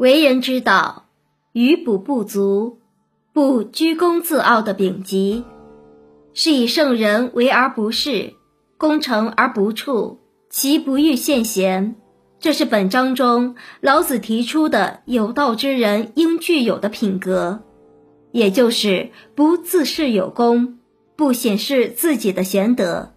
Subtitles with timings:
[0.00, 1.10] 为人之道，
[1.52, 2.78] 余补不足，
[3.34, 5.44] 不居功自傲的丙吉，
[6.32, 8.32] 是以圣人为而不恃，
[8.78, 10.18] 功成而不处，
[10.48, 11.96] 其不欲献贤。
[12.38, 17.60] 这是本章中老子提出的有道之人应具有的品格，
[18.32, 20.78] 也就是不自恃有功，
[21.14, 23.12] 不显示自己的贤德。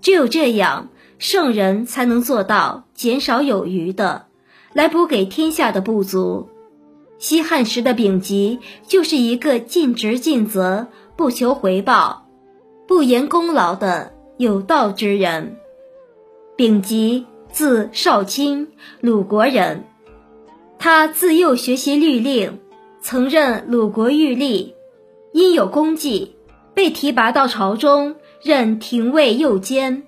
[0.00, 4.26] 只有这样，圣人才能做到减少有余的。
[4.74, 6.48] 来补给天下的不足。
[7.16, 12.26] 西汉时的丙吉就是一个尽职尽责、不求回报、
[12.86, 15.56] 不言功劳的有道之人。
[16.56, 18.68] 丙吉，字少卿，
[19.00, 19.84] 鲁国人。
[20.78, 22.58] 他自幼学习律令，
[23.00, 24.74] 曾任鲁国御吏，
[25.32, 26.34] 因有功绩，
[26.74, 30.02] 被提拔到朝中任廷尉右监，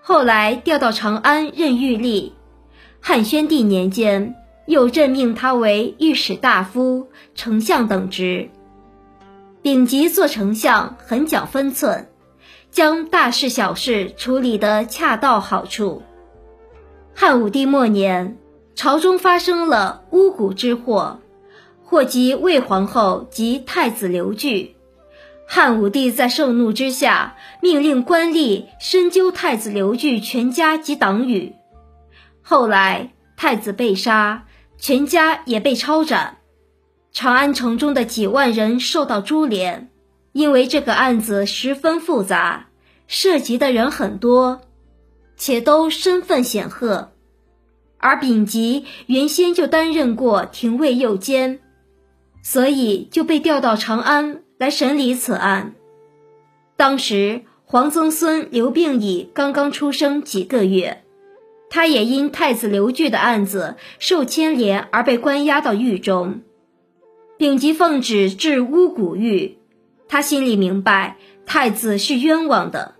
[0.00, 2.32] 后来调到长安任御吏。
[3.02, 4.36] 汉宣帝年间，
[4.66, 8.50] 又任命他为御史大夫、丞相等职。
[9.62, 12.08] 丙吉做丞相很讲分寸，
[12.70, 16.02] 将大事小事处理得恰到好处。
[17.14, 18.36] 汉武帝末年，
[18.74, 21.20] 朝中发生了巫蛊之祸，
[21.82, 24.76] 祸及魏皇后及太子刘据。
[25.46, 31.54] 汉武帝在盛怒之下，命令官吏深究太子刘据全家及党羽。
[32.42, 34.46] 后来，太子被杀，
[34.78, 36.38] 全家也被抄斩，
[37.12, 39.90] 长安城中的几万人受到株连。
[40.32, 42.68] 因为这个案子十分复杂，
[43.08, 44.60] 涉及的人很多，
[45.36, 47.10] 且都身份显赫。
[47.98, 51.58] 而丙吉原先就担任过廷尉右监，
[52.44, 55.74] 所以就被调到长安来审理此案。
[56.76, 61.02] 当时，皇曾孙刘病已刚刚出生几个月。
[61.70, 66.40] 他也因太子刘据的案子受牵连而被关押到狱中。
[67.38, 69.56] 丙吉奉旨治巫蛊狱，
[70.08, 72.96] 他心里明白太子是冤枉的，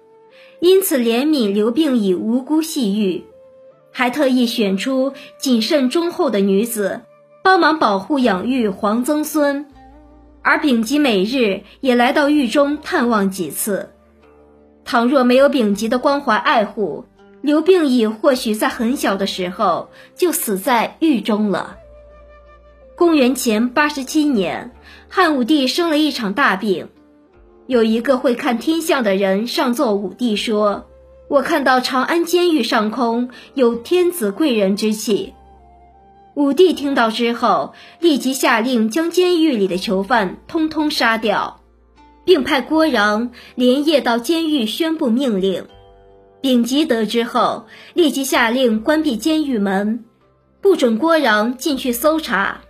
[0.60, 3.24] 因此怜悯刘病已无辜系狱，
[3.92, 7.02] 还特意选出谨慎忠厚的女子
[7.42, 9.66] 帮忙保护养育皇曾孙。
[10.42, 13.90] 而丙吉每日也来到狱中探望几次。
[14.86, 17.04] 倘若没有丙吉的关怀爱护，
[17.42, 21.76] 刘病已或许在很小的时候就死在狱中了。
[22.96, 24.72] 公元前八十七年，
[25.08, 26.88] 汉武帝生了一场大病。
[27.66, 30.86] 有一个会看天象的人上奏武帝说
[31.28, 35.32] ：“我看到长安监狱上空有天子贵人之气。”
[36.34, 41.60] 武帝听到之后，立即下令将监狱里的囚犯通通杀掉，
[42.24, 45.66] 并派郭壤连夜到监狱宣布命令。
[46.40, 50.04] 丙吉得知后，立即下令关闭监狱门，
[50.62, 52.62] 不准郭壤进去搜查，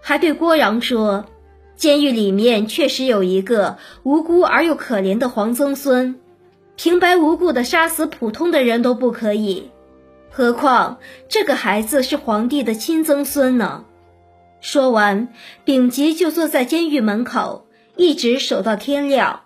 [0.00, 1.26] 还对郭壤说
[1.76, 6.18] ：“监狱里面确实有一个无辜而又可怜的皇曾孙，
[6.76, 9.70] 平白无故的杀死普通的人都不可以，
[10.30, 13.84] 何况这个孩子是皇帝的亲曾孙呢？”
[14.62, 15.28] 说完，
[15.66, 19.42] 丙吉就坐在监狱门口，一直守到天亮，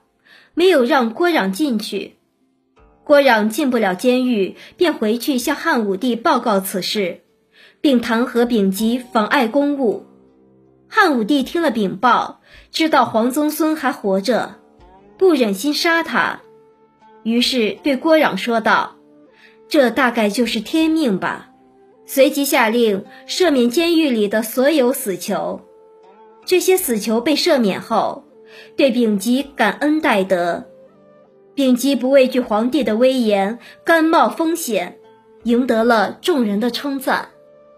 [0.55, 2.15] 没有让郭壤进去。
[3.11, 7.23] 郭壤进不了监狱，便回去向汉武帝报告此事，
[7.81, 10.07] 并弹劾丙吉妨碍公务。
[10.87, 12.41] 汉武帝听了禀报，
[12.71, 14.55] 知道黄宗孙还活着，
[15.19, 16.43] 不忍心杀他，
[17.25, 18.95] 于是对郭壤说道
[19.69, 21.49] ：“这大概就是天命吧。”
[22.07, 25.63] 随即下令赦免监狱里的所有死囚。
[26.47, 28.23] 这些死囚被赦免后，
[28.77, 30.70] 对丙吉感恩戴德。
[31.61, 34.97] 丙吉不畏惧皇帝的威严，甘冒风险，
[35.43, 37.29] 赢得了众人的称赞。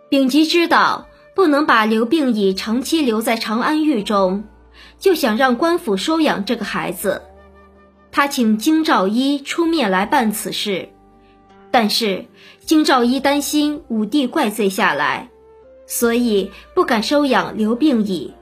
[0.08, 4.44] 丙吉知道不能把刘病已长期留在长安狱中，
[5.00, 7.22] 就想让官府收养这个孩子。
[8.12, 10.90] 他请京兆尹出面来办此事，
[11.72, 12.26] 但是
[12.60, 15.28] 京兆尹担心武帝怪罪下来，
[15.88, 18.32] 所以不敢收养刘病已。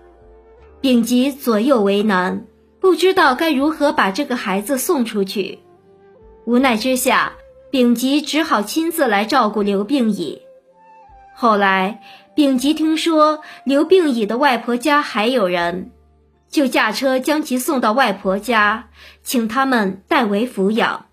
[0.83, 2.45] 丙吉左右为难。
[2.81, 5.59] 不知道该如何把这个孩子送出去，
[6.47, 7.35] 无奈之下，
[7.71, 10.41] 丙吉只好亲自来照顾刘病已。
[11.35, 12.03] 后来，
[12.35, 15.91] 丙吉听说刘病已的外婆家还有人，
[16.49, 18.89] 就驾车将其送到外婆家，
[19.23, 21.07] 请他们代为抚养。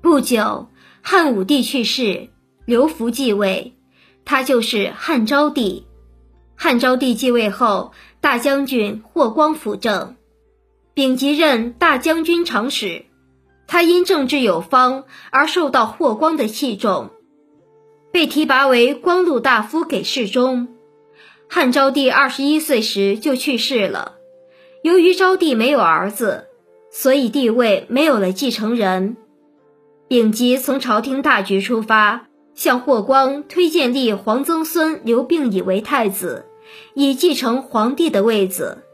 [0.00, 0.68] 不久，
[1.02, 2.30] 汉武帝去世，
[2.64, 3.74] 刘福继位，
[4.24, 5.86] 他就是汉昭帝。
[6.56, 10.16] 汉昭帝继位后，大将军霍光辅政。
[10.92, 13.04] 丙吉任大将军长史，
[13.66, 17.10] 他因政治有方而受到霍光的器重，
[18.12, 20.68] 被提拔为光禄大夫给事中。
[21.48, 24.16] 汉昭帝二十一岁时就去世了。
[24.82, 26.46] 由于昭帝没有儿子，
[26.90, 29.16] 所以帝位没有了继承人。
[30.08, 36.46] 丙吉从朝廷大局出发，向霍光推荐立皇曾孙刘病已为太子，
[36.94, 38.84] 以继承皇帝的位子。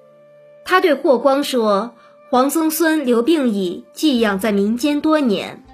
[0.69, 1.95] 他对霍光说
[2.29, 5.65] ：“皇曾孙刘病已寄养在民间多年，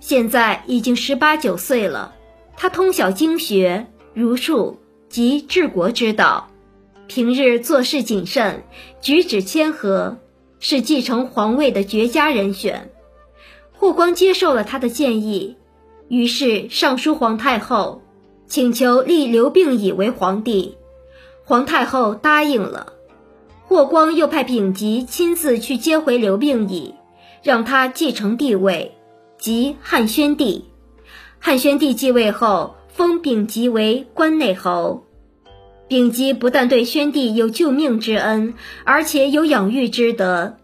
[0.00, 2.16] 现在已经十八九岁了。
[2.56, 6.50] 他通晓经学、儒术及治国之道，
[7.06, 8.64] 平日做事谨慎，
[9.00, 10.18] 举止谦和，
[10.58, 12.90] 是继承皇位的绝佳人选。”
[13.72, 15.56] 霍光接受了他的建议，
[16.08, 18.02] 于是上书皇太后，
[18.48, 20.76] 请求立刘病已为皇帝。
[21.44, 22.94] 皇太后答应了。
[23.70, 26.96] 霍光又派丙吉亲自去接回刘病已，
[27.40, 28.96] 让他继承帝位，
[29.38, 30.64] 即汉宣帝。
[31.38, 35.04] 汉宣帝继位后，封丙吉为关内侯。
[35.86, 40.56] 丙吉不但对宣帝有救命之恩，而且有养育之德。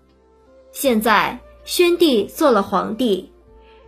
[0.73, 1.39] 现在。
[1.65, 3.31] 宣帝做了皇帝，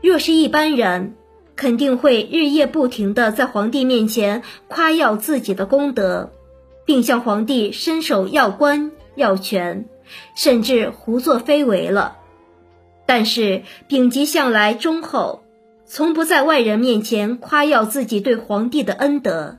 [0.00, 1.14] 若是一般人，
[1.55, 6.32] 肯定会日夜不停地在皇帝面前夸耀自己的功德，
[6.85, 9.85] 并向皇帝伸手要官要权，
[10.35, 12.17] 甚至胡作非为了。
[13.05, 15.43] 但是丙吉向来忠厚，
[15.85, 19.59] 从不在外人面前夸耀自己对皇帝的恩德，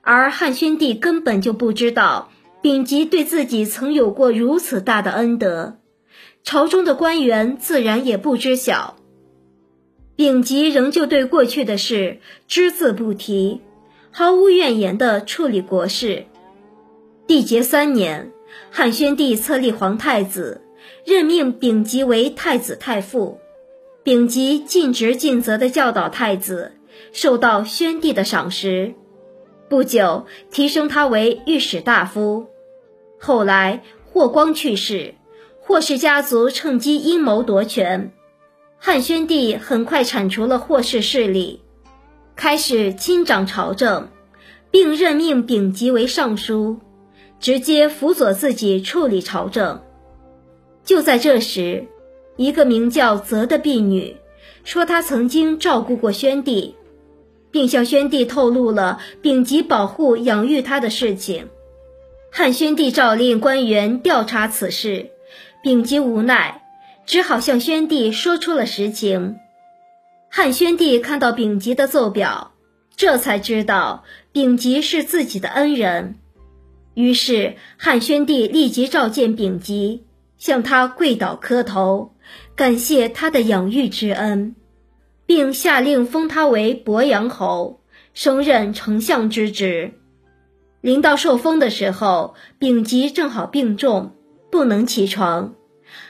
[0.00, 2.30] 而汉宣帝根本就不知道
[2.62, 5.78] 丙吉对自己曾有过如此大的恩德。
[6.44, 8.96] 朝中的官员自然也不知晓。
[10.16, 13.60] 丙吉仍旧对过去的事只字不提，
[14.10, 16.26] 毫无怨言地处理国事。
[17.26, 18.32] 缔结三年，
[18.70, 20.62] 汉宣帝册立皇太子，
[21.04, 23.40] 任命丙吉为太子太傅。
[24.02, 26.72] 丙吉尽职尽责地教导太子，
[27.12, 28.94] 受到宣帝的赏识。
[29.68, 32.46] 不久，提升他为御史大夫。
[33.18, 35.14] 后来，霍光去世。
[35.60, 38.12] 霍氏家族趁机阴谋夺权，
[38.78, 41.60] 汉宣帝很快铲除了霍氏势力，
[42.34, 44.08] 开始亲掌朝政，
[44.70, 46.78] 并任命丙吉为尚书，
[47.40, 49.82] 直接辅佐自己处理朝政。
[50.84, 51.86] 就在这时，
[52.36, 54.16] 一个名叫泽的婢女
[54.64, 56.76] 说，她曾经照顾过宣帝，
[57.50, 61.48] 并向宣帝透露了丙吉保护养育她的事情。
[62.30, 65.10] 汉宣帝诏令官员调查此事。
[65.62, 66.62] 丙吉无奈，
[67.04, 69.36] 只好向宣帝说出了实情。
[70.30, 72.52] 汉宣帝看到丙吉的奏表，
[72.96, 76.16] 这才知道丙吉是自己的恩人。
[76.98, 80.02] 于是汉宣帝立即召见丙吉，
[80.36, 82.10] 向他跪倒磕头，
[82.56, 84.56] 感谢他的养育之恩，
[85.24, 87.78] 并下令封他为鄱阳侯，
[88.14, 89.92] 升任丞相之职。
[90.80, 94.16] 临到受封的时候，丙吉正好病重。
[94.50, 95.54] 不能起床，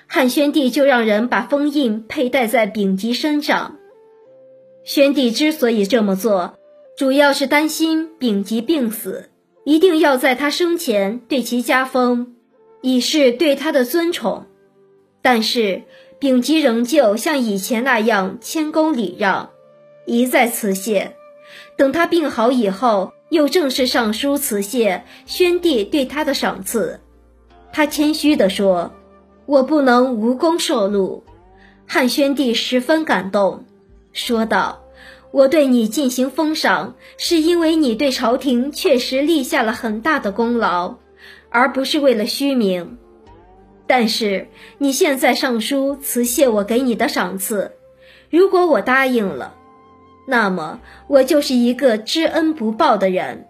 [0.06, 3.76] 汉宣帝就让人把封印佩戴在丙吉身上。
[4.84, 6.56] 宣帝之所以这么做，
[6.96, 9.28] 主要是担心丙吉病死，
[9.68, 12.32] 一定要在他生前对其加封，
[12.80, 14.46] 以示对他的尊崇。
[15.20, 15.82] 但是
[16.18, 19.50] 丙吉仍旧像以前那样谦恭礼让，
[20.06, 21.16] 一再辞谢。
[21.76, 27.00] 等他病好以后，又正式上书辞谢宣帝对他的赏赐。
[27.70, 28.94] 他谦虚地说
[29.44, 31.24] ：“我不能无功受禄。”
[31.84, 33.66] 汉宣帝十分感动，
[34.14, 34.80] 说道
[35.30, 40.96] ：“我对你进行封赏，是因为你对朝廷确实立下了很大的功劳，
[41.50, 42.98] 而不是为了虚名。
[43.86, 47.72] 但是你现在上书辞谢我给你的赏赐，
[48.30, 49.54] 如果我答应了，
[50.26, 53.46] 那么我就是一个知恩不报的人。”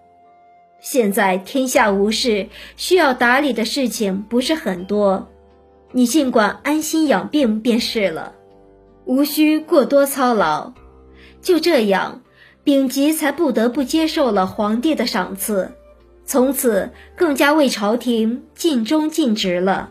[0.80, 5.28] 现在天下无事，需要打理的事情不是很多，
[5.90, 8.34] 你尽管安心养病便是了，
[9.04, 10.72] 无需过多操劳。
[11.40, 12.22] 就这样，
[12.64, 15.72] 丙吉才不得不接受了皇帝的赏赐，
[16.24, 19.90] 从此更加为朝廷尽忠尽职了。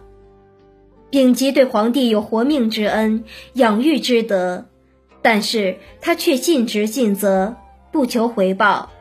[1.09, 3.23] 丙吉对皇帝有活命之恩、
[3.53, 4.65] 养育之德，
[5.21, 7.55] 但是他却尽职尽责，
[7.91, 8.91] 不求回报。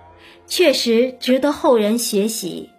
[0.46, 2.70] 确实值得后人学习。